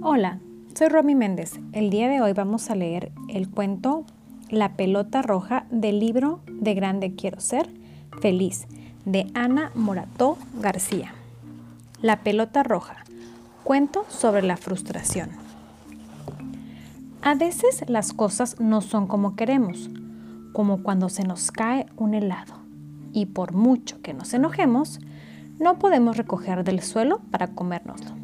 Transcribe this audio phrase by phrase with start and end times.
[0.00, 0.38] Hola,
[0.74, 1.60] soy Romy Méndez.
[1.72, 4.06] El día de hoy vamos a leer el cuento
[4.48, 7.68] La pelota roja del libro De Grande Quiero Ser
[8.22, 8.66] Feliz
[9.04, 11.12] de Ana Morató García.
[12.00, 12.96] La pelota roja.
[13.64, 15.28] Cuento sobre la frustración.
[17.20, 19.90] A veces las cosas no son como queremos,
[20.54, 22.57] como cuando se nos cae un helado.
[23.18, 25.00] Y por mucho que nos enojemos,
[25.58, 28.18] no podemos recoger del suelo para comérnoslo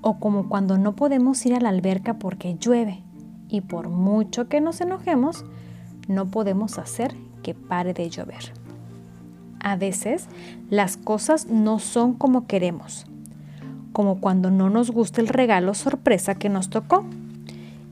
[0.00, 3.02] o como cuando no podemos ir a la alberca porque llueve
[3.48, 5.44] y por mucho que nos enojemos,
[6.06, 8.52] no podemos hacer que pare de llover.
[9.60, 10.26] A veces
[10.70, 13.06] las cosas no son como queremos,
[13.92, 17.04] como cuando no nos gusta el regalo sorpresa que nos tocó.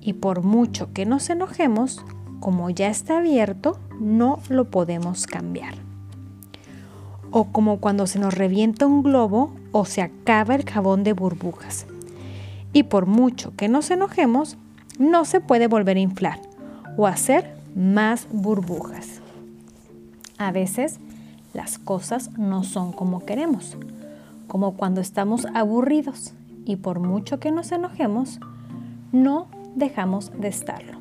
[0.00, 2.04] Y por mucho que nos enojemos,
[2.40, 5.83] como ya está abierto, no lo podemos cambiar.
[7.36, 11.84] O como cuando se nos revienta un globo o se acaba el jabón de burbujas
[12.72, 14.56] y por mucho que nos enojemos,
[15.00, 16.38] no se puede volver a inflar
[16.96, 19.20] o hacer más burbujas.
[20.38, 21.00] A veces
[21.54, 23.76] las cosas no son como queremos,
[24.46, 28.38] como cuando estamos aburridos y por mucho que nos enojemos,
[29.10, 31.00] no dejamos de estarlo.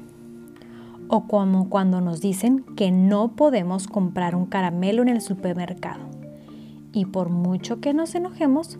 [1.09, 6.22] O como cuando nos dicen que no podemos comprar un caramelo en el supermercado
[6.93, 8.77] y por mucho que nos enojemos,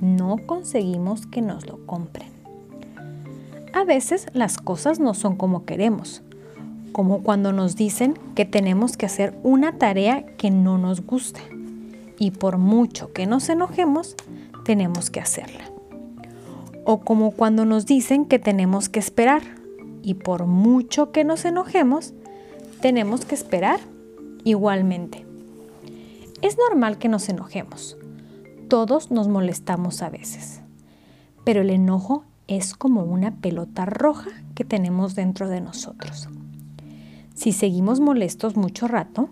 [0.00, 2.28] no conseguimos que nos lo compren.
[3.72, 6.22] A veces las cosas no son como queremos,
[6.92, 11.40] como cuando nos dicen que tenemos que hacer una tarea que no nos gusta
[12.18, 14.14] y por mucho que nos enojemos,
[14.64, 15.64] tenemos que hacerla.
[16.84, 19.42] O como cuando nos dicen que tenemos que esperar
[20.02, 22.14] y por mucho que nos enojemos,
[22.80, 23.80] tenemos que esperar
[24.44, 25.26] igualmente.
[26.42, 27.96] Es normal que nos enojemos.
[28.68, 30.60] Todos nos molestamos a veces.
[31.44, 36.28] Pero el enojo es como una pelota roja que tenemos dentro de nosotros.
[37.34, 39.28] Si seguimos molestos mucho rato,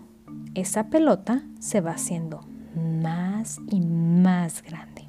[0.55, 2.41] esa pelota se va haciendo
[2.75, 5.07] más y más grande.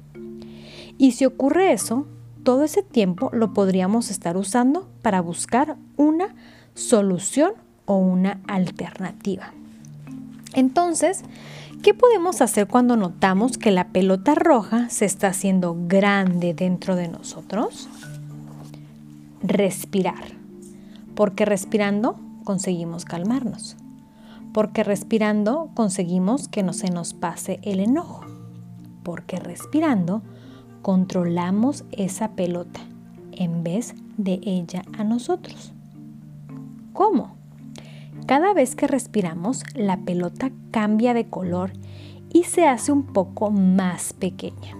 [0.97, 2.07] Y si ocurre eso,
[2.43, 6.35] todo ese tiempo lo podríamos estar usando para buscar una
[6.73, 7.53] solución
[7.85, 9.53] o una alternativa.
[10.53, 11.23] Entonces,
[11.85, 17.07] ¿qué podemos hacer cuando notamos que la pelota roja se está haciendo grande dentro de
[17.07, 17.87] nosotros?
[19.43, 20.23] respirar,
[21.13, 23.77] porque respirando conseguimos calmarnos,
[24.51, 28.25] porque respirando conseguimos que no se nos pase el enojo,
[29.03, 30.23] porque respirando
[30.81, 32.79] controlamos esa pelota
[33.31, 35.71] en vez de ella a nosotros.
[36.93, 37.34] ¿Cómo?
[38.25, 41.73] Cada vez que respiramos, la pelota cambia de color
[42.33, 44.75] y se hace un poco más pequeña.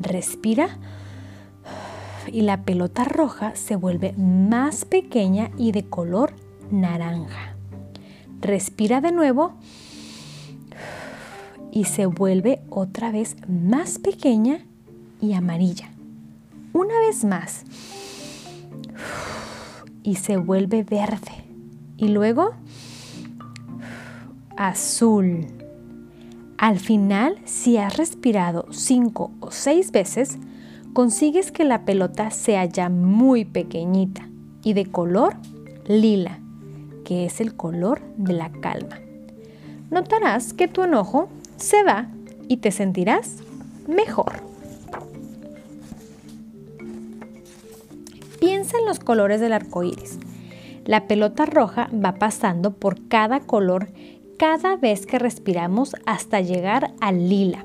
[0.00, 0.76] Respira
[2.26, 6.34] y la pelota roja se vuelve más pequeña y de color
[6.70, 7.54] naranja.
[8.40, 9.54] Respira de nuevo
[11.70, 14.66] y se vuelve otra vez más pequeña
[15.20, 15.90] y amarilla.
[16.72, 17.64] Una vez más.
[20.02, 21.51] Y se vuelve verde.
[22.02, 22.50] Y luego
[24.56, 25.46] azul.
[26.58, 30.36] Al final, si has respirado cinco o seis veces,
[30.94, 34.28] consigues que la pelota sea ya muy pequeñita
[34.64, 35.36] y de color
[35.86, 36.40] lila,
[37.04, 38.98] que es el color de la calma.
[39.92, 42.08] Notarás que tu enojo se va
[42.48, 43.36] y te sentirás
[43.86, 44.42] mejor.
[48.40, 50.18] Piensa en los colores del arco iris.
[50.84, 53.92] La pelota roja va pasando por cada color
[54.38, 57.64] cada vez que respiramos hasta llegar al lila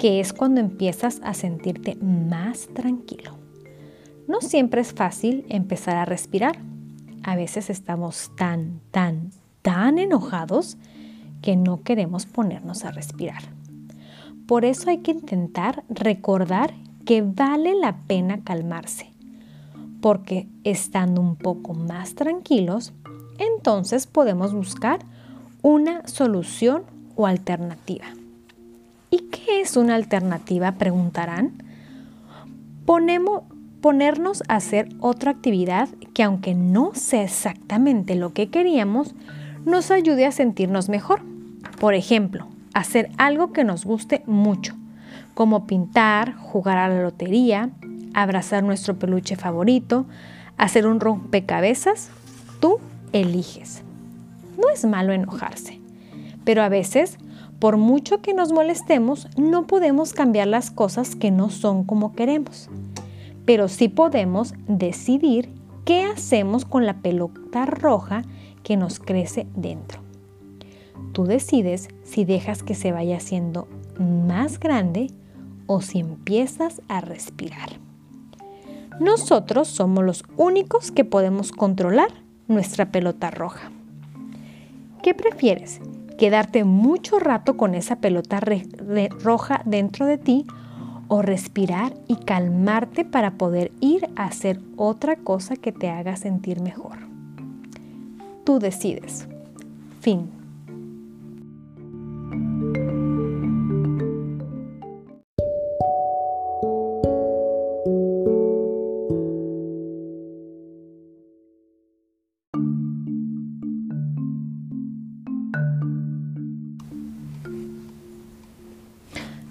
[0.00, 3.36] que es cuando empiezas a sentirte más tranquilo.
[4.26, 6.58] No siempre es fácil empezar a respirar.
[7.22, 9.28] A veces estamos tan, tan,
[9.60, 10.78] tan enojados
[11.42, 13.42] que no queremos ponernos a respirar.
[14.46, 16.72] Por eso hay que intentar recordar
[17.04, 19.10] que vale la pena calmarse,
[20.00, 22.92] porque estando un poco más tranquilos,
[23.38, 25.00] entonces podemos buscar
[25.62, 26.84] una solución
[27.16, 28.06] o alternativa.
[29.10, 30.72] ¿Y qué es una alternativa?
[30.72, 31.62] Preguntarán.
[33.80, 39.14] Ponernos a hacer otra actividad que aunque no sea exactamente lo que queríamos,
[39.64, 41.22] nos ayude a sentirnos mejor.
[41.78, 44.74] Por ejemplo, hacer algo que nos guste mucho,
[45.34, 47.70] como pintar, jugar a la lotería,
[48.14, 50.06] abrazar nuestro peluche favorito,
[50.56, 52.10] hacer un rompecabezas,
[52.60, 52.78] tú
[53.12, 53.82] eliges.
[54.60, 55.80] No es malo enojarse,
[56.44, 57.18] pero a veces
[57.60, 62.70] por mucho que nos molestemos, no podemos cambiar las cosas que no son como queremos.
[63.44, 65.50] Pero sí podemos decidir
[65.84, 68.22] qué hacemos con la pelota roja
[68.62, 70.00] que nos crece dentro.
[71.12, 73.68] Tú decides si dejas que se vaya haciendo
[73.98, 75.10] más grande
[75.66, 77.89] o si empiezas a respirar.
[79.00, 82.10] Nosotros somos los únicos que podemos controlar
[82.48, 83.70] nuestra pelota roja.
[85.02, 85.80] ¿Qué prefieres?
[86.18, 88.42] ¿Quedarte mucho rato con esa pelota
[89.22, 90.44] roja dentro de ti
[91.08, 96.60] o respirar y calmarte para poder ir a hacer otra cosa que te haga sentir
[96.60, 96.98] mejor?
[98.44, 99.26] Tú decides.
[100.00, 100.39] Fin.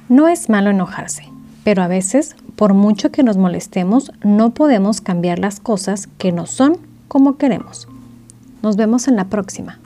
[0.09, 1.29] No es malo enojarse,
[1.63, 6.47] pero a veces, por mucho que nos molestemos, no podemos cambiar las cosas que no
[6.47, 6.77] son
[7.07, 7.87] como queremos.
[8.63, 9.77] Nos vemos en la próxima.